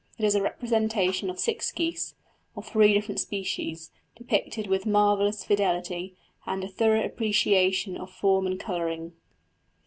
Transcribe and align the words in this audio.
It 0.17 0.25
is 0.25 0.33
a 0.33 0.41
representation 0.41 1.29
of 1.29 1.37
six 1.39 1.71
geese, 1.71 2.15
of 2.57 2.65
three 2.65 2.91
different 2.95 3.19
species, 3.19 3.91
depicted 4.15 4.65
with 4.65 4.87
marvellous 4.87 5.43
fidelity, 5.43 6.15
and 6.43 6.63
a 6.63 6.67
thorough 6.67 7.05
appreciation 7.05 7.95
of 7.97 8.09
form 8.09 8.47
and 8.47 8.59
colouring. 8.59 9.13